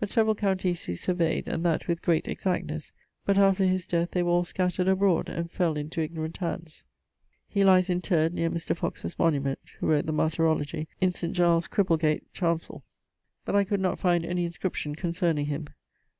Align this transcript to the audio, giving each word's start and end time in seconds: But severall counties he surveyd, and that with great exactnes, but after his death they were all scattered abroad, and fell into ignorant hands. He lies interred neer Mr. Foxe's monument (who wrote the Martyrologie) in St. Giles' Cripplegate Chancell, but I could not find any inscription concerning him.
But 0.00 0.10
severall 0.10 0.34
counties 0.34 0.86
he 0.86 0.94
surveyd, 0.96 1.46
and 1.46 1.64
that 1.64 1.86
with 1.86 2.02
great 2.02 2.24
exactnes, 2.26 2.90
but 3.24 3.38
after 3.38 3.64
his 3.64 3.86
death 3.86 4.10
they 4.10 4.24
were 4.24 4.32
all 4.32 4.42
scattered 4.44 4.88
abroad, 4.88 5.28
and 5.28 5.48
fell 5.48 5.76
into 5.76 6.00
ignorant 6.00 6.38
hands. 6.38 6.82
He 7.48 7.62
lies 7.62 7.88
interred 7.88 8.34
neer 8.34 8.50
Mr. 8.50 8.76
Foxe's 8.76 9.16
monument 9.20 9.60
(who 9.78 9.86
wrote 9.86 10.06
the 10.06 10.12
Martyrologie) 10.12 10.88
in 11.00 11.12
St. 11.12 11.32
Giles' 11.32 11.68
Cripplegate 11.68 12.24
Chancell, 12.34 12.82
but 13.44 13.54
I 13.54 13.62
could 13.62 13.78
not 13.78 14.00
find 14.00 14.24
any 14.24 14.44
inscription 14.46 14.96
concerning 14.96 15.46
him. 15.46 15.68